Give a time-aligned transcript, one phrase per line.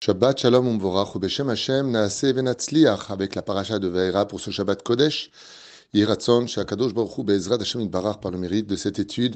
[0.00, 4.84] Shabbat Shalom Umvorach Beshem Hashem Naaseh Venatzliach avec la paracha de Vaera pour ce Shabbat
[4.84, 5.32] Kodesh.
[5.92, 7.24] Yiratzon Shakadosh Baruch Hu
[7.60, 9.34] Hashem Itbarach par le mérite de cette étude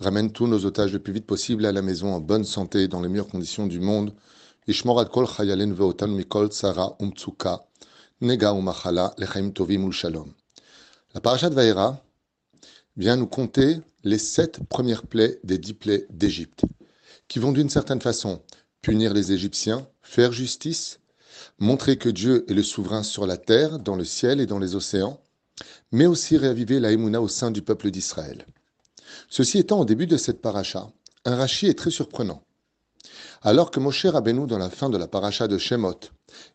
[0.00, 3.00] ramène tous nos otages le plus vite possible à la maison en bonne santé dans
[3.00, 4.12] les meilleures conditions du monde.
[4.66, 7.62] Ishmor ad kol chayalen ve'otan mikol tzara umtsuka
[8.20, 10.32] nega umachala lechaim tovim shalom.
[11.14, 12.02] La paracha de Vaera
[12.96, 16.64] vient nous compter les sept premières plaies des dix plaies d'Égypte
[17.28, 18.42] qui vont d'une certaine façon
[18.82, 20.98] punir les Égyptiens, faire justice,
[21.60, 24.74] montrer que Dieu est le souverain sur la terre, dans le ciel et dans les
[24.74, 25.20] océans,
[25.92, 28.44] mais aussi réaviver la au sein du peuple d'Israël.
[29.28, 30.90] Ceci étant, au début de cette paracha,
[31.24, 32.42] un rachis est très surprenant.
[33.42, 36.00] Alors que Moshe Rabbeinu, dans la fin de la paracha de Shemot,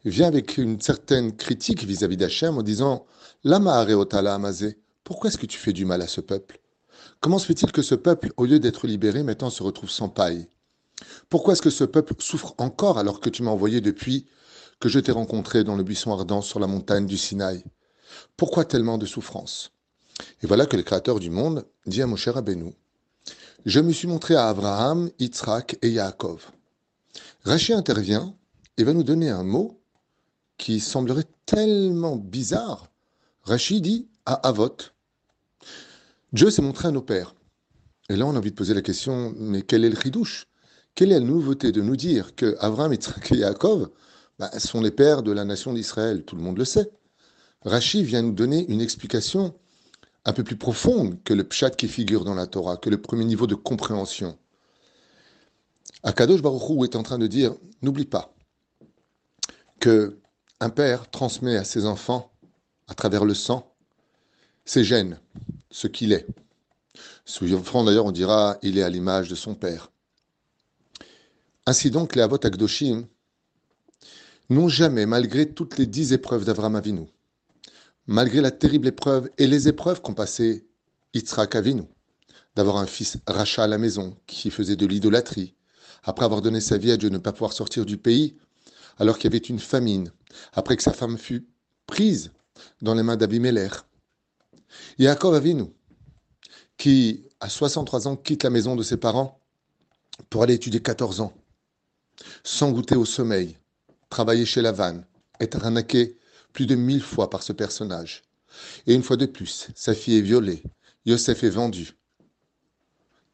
[0.04, 3.06] vient avec une certaine critique vis-à-vis d'Hachem en disant
[3.46, 6.59] Lama areotala amazé, pourquoi est-ce que tu fais du mal à ce peuple?
[7.22, 10.48] Comment se fait-il que ce peuple, au lieu d'être libéré, maintenant se retrouve sans paille?
[11.30, 14.28] Pourquoi est-ce que ce peuple souffre encore alors que tu m'as envoyé depuis
[14.80, 17.64] que je t'ai rencontré dans le buisson ardent sur la montagne du Sinaï?
[18.36, 19.72] Pourquoi tellement de souffrance?
[20.42, 22.73] Et voilà que le Créateur du monde dit à Moshe Rabbeinu
[23.66, 26.48] Je me suis montré à Abraham, Yitzhak et Yaakov.
[27.44, 28.36] Rachid intervient
[28.78, 29.80] et va nous donner un mot
[30.58, 32.90] qui semblerait tellement bizarre.
[33.44, 34.78] Rachid dit à Avot
[36.34, 37.36] Dieu s'est montré à nos pères.
[38.09, 40.48] Et là, on a envie de poser la question mais quel est le ridouche
[40.98, 42.98] quelle est la nouveauté de nous dire que Avram, et
[43.30, 43.92] Yaakov
[44.40, 46.26] bah, sont les pères de la nation d'Israël?
[46.26, 46.90] Tout le monde le sait.
[47.64, 49.53] Rachid vient nous donner une explication
[50.25, 53.25] un peu plus profonde que le pshat qui figure dans la Torah, que le premier
[53.25, 54.40] niveau de compréhension.
[56.02, 57.53] Akadosh Baruch est en train de dire
[57.84, 58.34] n'oublie pas
[59.80, 60.18] que
[60.59, 62.31] un père transmet à ses enfants,
[62.88, 63.72] à travers le sang,
[64.66, 65.20] ses gènes,
[65.70, 66.25] ce qu'il est.
[67.23, 69.92] Souvent d'ailleurs, on dira il est à l'image de son père.
[71.68, 73.08] Ainsi donc, les Avot Akdoshim
[74.50, 77.08] n'ont jamais, malgré toutes les dix épreuves d'Avram Avinu,
[78.06, 80.66] malgré la terrible épreuve et les épreuves qu'ont passé
[81.14, 81.84] Yitzhak Avinu,
[82.56, 85.56] d'avoir un fils rachat à la maison qui faisait de l'idolâtrie,
[86.03, 88.38] après avoir donné sa vie à Dieu, ne pas pouvoir sortir du pays,
[88.97, 90.14] alors qu'il y avait une famine,
[90.53, 91.50] après que sa femme fut
[91.86, 92.31] prise
[92.81, 93.74] dans les mains d'Abimelech.
[95.00, 95.66] Yaakov Avinu,
[96.78, 99.41] qui, à 63 ans, quitte la maison de ses parents
[100.30, 101.34] pour aller étudier 14 ans
[102.44, 103.57] sans goûter au sommeil,
[104.09, 105.05] travailler chez la vanne,
[105.39, 106.17] être arnaqué
[106.53, 108.23] plus de mille fois par ce personnage.
[108.88, 110.63] Et une fois de plus, sa fille est violée,
[111.05, 111.94] Yosef est vendu.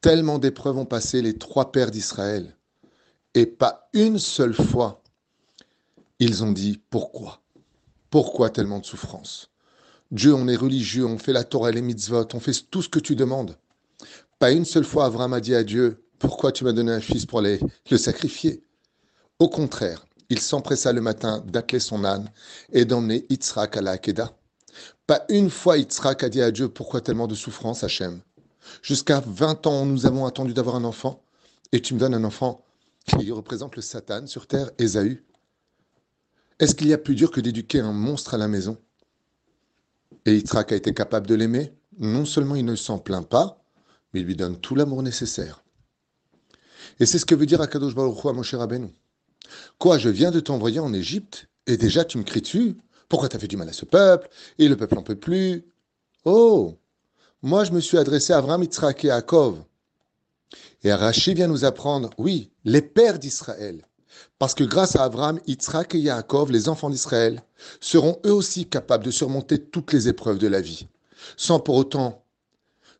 [0.01, 2.57] Tellement d'épreuves ont passé les trois pères d'Israël,
[3.33, 5.01] et pas une seule fois,
[6.19, 7.41] ils ont dit pourquoi?
[8.09, 9.50] Pourquoi tellement de souffrance?
[10.11, 12.89] Dieu, on est religieux, on fait la Torah et les mitzvot, on fait tout ce
[12.89, 13.57] que tu demandes.
[14.38, 17.25] Pas une seule fois, Abraham a dit à Dieu, pourquoi tu m'as donné un fils
[17.25, 18.63] pour le sacrifier?
[19.44, 22.31] Au contraire, il s'empressa le matin d'atteler son âne
[22.72, 24.31] et d'emmener Yitzhak à la Hakeda.
[25.06, 28.22] Pas une fois Yitzhak a dit à Dieu pourquoi tellement de souffrance, Hachem?
[28.81, 31.26] Jusqu'à 20 ans, nous avons attendu d'avoir un enfant
[31.74, 32.64] et tu me donnes un enfant
[33.06, 35.26] qui représente le Satan sur terre, Ésaü.
[36.60, 38.78] Est-ce qu'il y a plus dur que d'éduquer un monstre à la maison?
[40.25, 41.74] Et Yitzhak a été capable de l'aimer.
[42.00, 43.62] Non seulement il ne s'en plaint pas,
[44.14, 45.66] mais il lui donne tout l'amour nécessaire.
[47.02, 48.88] Et c'est ce que veut dire Akadosh Baruch Hu à Moshe Rabbeinu.
[49.78, 52.78] Quoi, je viens de t'envoyer en Égypte et déjà tu me cries dessus?
[53.09, 54.30] Pourquoi tu as fait du mal à ce peuple?
[54.58, 55.66] Et le peuple n'en peut plus
[56.26, 56.78] Oh
[57.42, 59.64] Moi, je me suis adressé à Abraham, Yitzhak et Yaakov.
[60.84, 63.86] Et Arachi vient nous apprendre, oui, les pères d'Israël.
[64.40, 67.42] Parce que grâce à Abraham, Yitzhak et Yaakov, les enfants d'Israël,
[67.80, 70.88] seront eux aussi capables de surmonter toutes les épreuves de la vie,
[71.38, 72.25] sans pour autant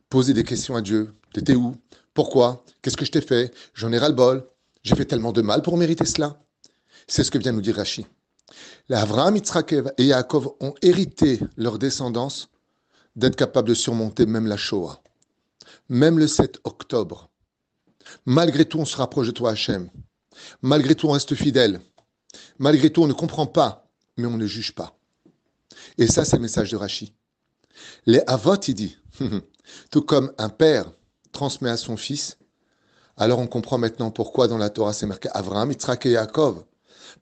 [0.08, 1.14] poser des questions à Dieu.
[1.32, 1.76] T'étais où?
[2.14, 2.64] Pourquoi?
[2.80, 3.52] Qu'est-ce que je t'ai fait?
[3.74, 4.46] J'en ai ras-le-bol.
[4.84, 6.38] J'ai fait tellement de mal pour mériter cela.
[7.08, 8.06] C'est ce que vient nous dire Rashi.
[8.90, 12.50] Avraham, Yitzhak et Yaakov ont hérité leur descendance
[13.16, 15.02] d'être capables de surmonter même la Shoah,
[15.88, 17.30] même le 7 octobre.
[18.26, 19.88] Malgré tout, on se rapproche de toi, Hachem.
[20.60, 21.80] Malgré tout, on reste fidèle.
[22.58, 23.88] Malgré tout, on ne comprend pas,
[24.18, 24.98] mais on ne juge pas.
[25.96, 27.14] Et ça, c'est le message de Rashi.
[28.04, 28.98] Les Avot, il dit,
[29.90, 30.92] tout comme un père
[31.32, 32.36] transmet à son fils
[33.16, 36.64] alors on comprend maintenant pourquoi dans la Torah c'est marqué Avraham, Yitzhak et Yaakov.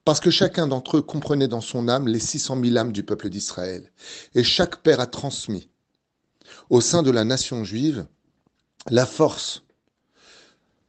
[0.05, 3.29] Parce que chacun d'entre eux comprenait dans son âme les 600 000 âmes du peuple
[3.29, 3.91] d'Israël.
[4.35, 5.69] Et chaque père a transmis
[6.69, 8.05] au sein de la nation juive
[8.89, 9.63] la force,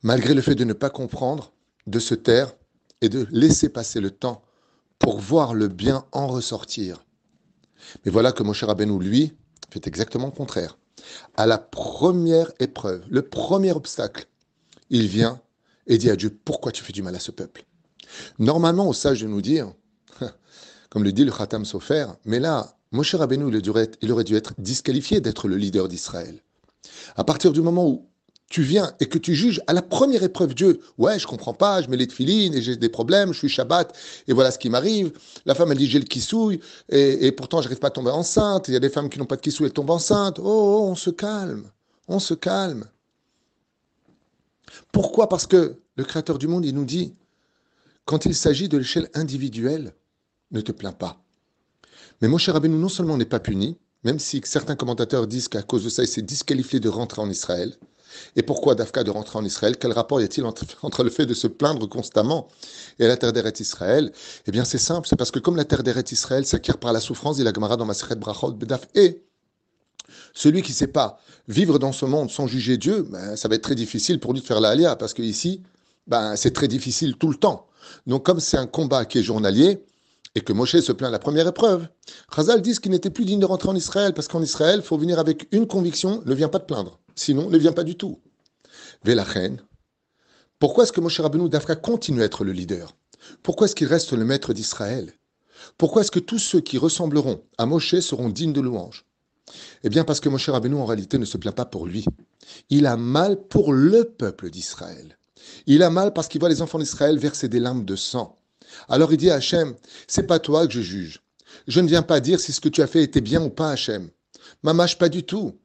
[0.02, 1.52] malgré le fait de ne pas comprendre,
[1.86, 2.54] de se taire
[3.02, 4.42] et de laisser passer le temps
[4.98, 7.04] pour voir le bien en ressortir.
[8.04, 9.36] Mais voilà que Moshe Rabbeinu, lui,
[9.70, 10.78] fait exactement le contraire.
[11.36, 14.26] À la première épreuve, le premier obstacle,
[14.90, 15.40] il vient
[15.86, 17.64] et dit à Dieu, pourquoi tu fais du mal à ce peuple?
[18.38, 19.72] Normalement, au sage de nous dire,
[20.90, 23.50] comme le dit le Khatam Sofer, mais là, Moshe Rabbeinu,
[24.02, 26.40] il aurait dû être disqualifié d'être le leader d'Israël.
[27.16, 28.08] À partir du moment où
[28.50, 31.82] tu viens et que tu juges à la première épreuve Dieu, ouais, je comprends pas,
[31.82, 33.92] je mets les tefilines et j'ai des problèmes, je suis Shabbat
[34.28, 35.12] et voilà ce qui m'arrive.
[35.44, 38.68] La femme elle dit j'ai le kissouille et, et pourtant j'arrive pas à tomber enceinte.
[38.68, 40.38] Il y a des femmes qui n'ont pas de kissouille, elles tombent enceintes.
[40.38, 41.64] Oh, oh, on se calme,
[42.06, 42.84] on se calme.
[44.92, 45.28] Pourquoi?
[45.28, 47.14] Parce que le Créateur du monde il nous dit
[48.04, 49.94] quand il s'agit de l'échelle individuelle,
[50.50, 51.22] ne te plains pas.
[52.20, 55.62] Mais mon cher Rabbeinu, non seulement n'est pas puni, même si certains commentateurs disent qu'à
[55.62, 57.74] cause de ça, il s'est disqualifié de rentrer en Israël.
[58.36, 59.76] Et pourquoi Dafka de rentrer en Israël?
[59.76, 62.46] Quel rapport y a-t-il entre, le fait de se plaindre constamment
[62.98, 64.12] et la terre d'Eret Israël?
[64.46, 67.00] Eh bien, c'est simple, c'est parce que comme la terre d'Eret Israël s'acquiert par la
[67.00, 69.24] souffrance, dit la Gemara dans Maseret Brachot Bedaf, et
[70.32, 71.18] celui qui ne sait pas
[71.48, 74.40] vivre dans ce monde sans juger Dieu, ben, ça va être très difficile pour lui
[74.40, 75.62] de faire la alia, parce qu'ici,
[76.06, 77.66] ben, c'est très difficile tout le temps.
[78.06, 79.84] Donc, comme c'est un combat qui est journalier,
[80.34, 81.86] et que Moshe se plaint à la première épreuve,
[82.34, 84.98] Chazal dit qu'il n'était plus digne de rentrer en Israël, parce qu'en Israël, il faut
[84.98, 86.98] venir avec une conviction, ne viens pas te plaindre.
[87.14, 88.20] Sinon, ne viens pas du tout.
[89.04, 89.60] Vélachen,
[90.58, 92.96] pourquoi est-ce que Moshe Rabbeinu Dafka continue à être le leader?
[93.42, 95.12] Pourquoi est-ce qu'il reste le maître d'Israël?
[95.78, 99.06] Pourquoi est-ce que tous ceux qui ressembleront à Moshe seront dignes de louange?
[99.82, 102.04] Eh bien, parce que Moshe Rabbeinu, en réalité, ne se plaint pas pour lui.
[102.70, 105.18] Il a mal pour le peuple d'Israël.
[105.66, 108.38] Il a mal parce qu'il voit les enfants d'Israël verser des larmes de sang.
[108.88, 109.74] Alors il dit à Hachem,
[110.08, 111.20] c'est pas toi que je juge.
[111.68, 113.70] Je ne viens pas dire si ce que tu as fait était bien ou pas,
[113.70, 114.10] Hachem.
[114.62, 115.58] Mamache, pas du tout.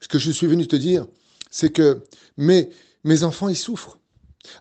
[0.00, 1.06] Ce que je suis venu te dire,
[1.50, 2.02] c'est que
[2.36, 2.70] mes,
[3.04, 3.98] mes enfants, ils souffrent.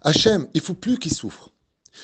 [0.02, 1.52] Hachem, il faut plus qu'ils souffrent.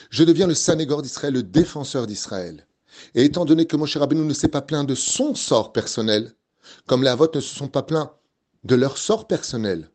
[0.10, 2.68] Je deviens le Sanégor d'Israël, le défenseur d'Israël.
[3.16, 6.34] Et étant donné que cher Rabbeinu ne s'est pas plaint de son sort personnel,
[6.86, 8.14] comme les Havot ne se sont pas plaints
[8.64, 9.90] de leur sort personnel,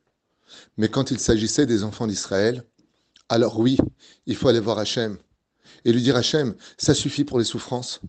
[0.77, 2.65] mais quand il s'agissait des enfants d'Israël,
[3.29, 3.77] alors oui,
[4.27, 5.19] il faut aller voir Hachem
[5.85, 8.01] et lui dire Hachem, ça suffit pour les souffrances.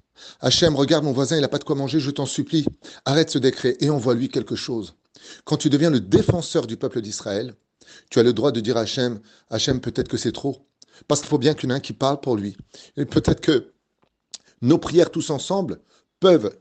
[0.41, 2.65] Hachem, regarde mon voisin, il n'a pas de quoi manger, je t'en supplie,
[3.05, 4.95] arrête ce décret et envoie-lui quelque chose.
[5.45, 7.55] Quand tu deviens le défenseur du peuple d'Israël,
[8.09, 9.19] tu as le droit de dire à Hachem,
[9.49, 10.67] Hachem, peut-être que c'est trop.
[11.07, 12.57] Parce qu'il faut bien qu'il y en ait un qui parle pour lui.
[12.95, 13.73] Et peut-être que
[14.61, 15.79] nos prières tous ensemble
[16.19, 16.57] peuvent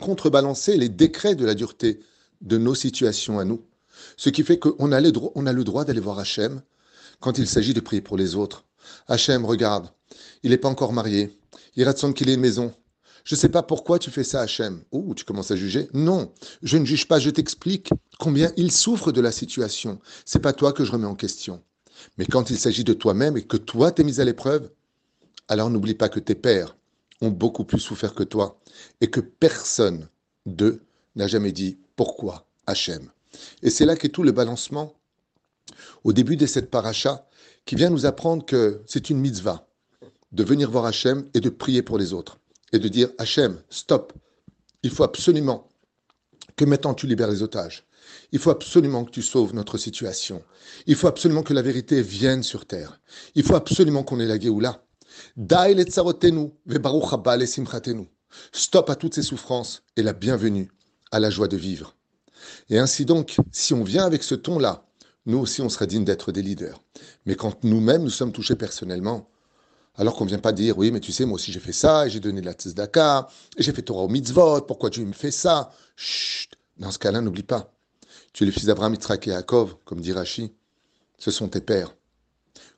[0.00, 2.00] contrebalancer les décrets de la dureté
[2.40, 3.62] de nos situations à nous.
[4.16, 6.62] Ce qui fait qu'on a, a le droit d'aller voir Hachem
[7.20, 8.64] quand il s'agit de prier pour les autres.
[9.08, 9.90] Hachem, regarde,
[10.42, 11.38] il n'est pas encore marié.
[11.76, 12.72] Il rate qu'il ait une maison.
[13.24, 14.82] Je ne sais pas pourquoi tu fais ça, Hachem.
[14.92, 16.32] Ouh, tu commences à juger Non,
[16.62, 19.98] je ne juge pas, je t'explique combien il souffre de la situation.
[20.24, 21.62] C'est pas toi que je remets en question.
[22.18, 24.70] Mais quand il s'agit de toi-même et que toi t'es mis à l'épreuve,
[25.48, 26.76] alors n'oublie pas que tes pères
[27.20, 28.58] ont beaucoup plus souffert que toi
[29.00, 30.08] et que personne
[30.44, 30.82] d'eux
[31.14, 33.10] n'a jamais dit pourquoi Hachem.
[33.62, 34.94] Et c'est là qu'est tout le balancement
[36.04, 37.26] au début de cette paracha
[37.64, 39.66] qui vient nous apprendre que c'est une mitzvah
[40.32, 42.38] de venir voir Hachem et de prier pour les autres.
[42.72, 44.12] Et de dire Hachem, stop,
[44.82, 45.68] il faut absolument
[46.56, 47.84] que maintenant tu libères les otages.
[48.32, 50.42] Il faut absolument que tu sauves notre situation.
[50.86, 53.00] Il faut absolument que la vérité vienne sur terre.
[53.34, 54.85] Il faut absolument qu'on ait la Géoula.
[58.52, 60.70] Stop à toutes ces souffrances et la bienvenue
[61.10, 61.94] à la joie de vivre.
[62.68, 64.84] Et ainsi donc, si on vient avec ce ton-là,
[65.24, 66.82] nous aussi on sera digne d'être des leaders.
[67.24, 69.28] Mais quand nous-mêmes nous sommes touchés personnellement,
[69.96, 72.06] alors qu'on ne vient pas dire, oui, mais tu sais, moi aussi j'ai fait ça,
[72.06, 75.12] et j'ai donné de la tzedaka, et j'ai fait Torah au mitzvot, pourquoi tu me
[75.12, 75.72] fais ça?
[75.96, 77.72] Chut Dans ce cas-là, n'oublie pas.
[78.32, 80.52] Tu es le fils d'Abraham, Yitzhak et Yaakov, comme dit Rashi.
[81.18, 81.94] Ce sont tes pères.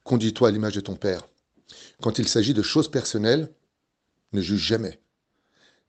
[0.04, 1.28] Conduis-toi à l'image de ton père.
[2.02, 3.52] Quand il s'agit de choses personnelles,
[4.32, 5.00] ne juge jamais.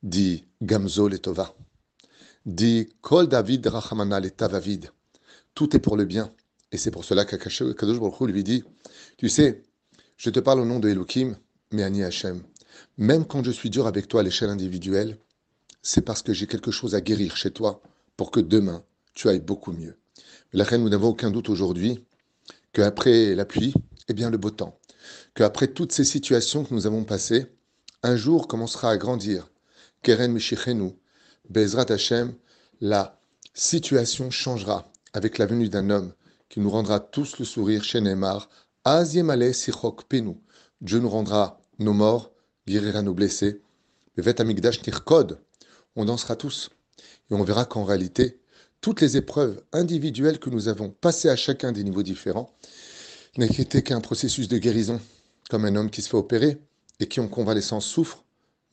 [0.04, 1.56] Dis Gamzol et Tova.
[2.46, 4.92] Dis Kol David Rachamana et Tavavid.
[5.54, 6.34] Tout est pour le bien.
[6.72, 8.64] Et c'est pour cela qu'Akadosh Baruch lui dit,
[9.18, 9.64] tu sais,
[10.18, 11.36] je te parle au nom de Elohim,
[11.72, 12.44] mais Ani Hashem.
[12.98, 15.18] Même quand je suis dur avec toi à l'échelle individuelle,
[15.82, 17.82] c'est parce que j'ai quelque chose à guérir chez toi
[18.18, 18.84] pour que demain,
[19.14, 19.98] tu ailles beaucoup mieux.
[20.54, 22.06] La reine, nous n'avons aucun doute aujourd'hui
[22.74, 23.74] qu'après la pluie,
[24.08, 24.78] eh bien le beau temps.
[25.34, 27.48] Qu'après toutes ces situations que nous avons passées,
[28.04, 29.50] un jour commencera à grandir.
[30.02, 30.94] Keren Meshichenu,
[31.50, 32.34] Bezrat Hashem,
[32.82, 33.20] la
[33.54, 36.14] situation changera avec la venue d'un homme
[36.48, 38.50] qui nous rendra tous le sourire chez Neymar,
[38.84, 40.36] Penu.
[40.82, 42.32] Dieu nous rendra nos morts,
[42.68, 43.62] guérira nos blessés.
[45.96, 46.70] On dansera tous.
[47.30, 48.40] Et on verra qu'en réalité,
[48.82, 52.56] toutes les épreuves individuelles que nous avons passées à chacun des niveaux différents
[53.38, 55.00] n'étaient qu'un processus de guérison,
[55.50, 56.58] comme un homme qui se fait opérer
[57.00, 58.24] et qui en convalescence souffre,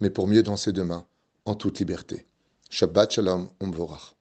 [0.00, 1.06] mais pour mieux danser demain,
[1.44, 2.26] en toute liberté.
[2.70, 4.15] Shabbat Shalom, Umvorach.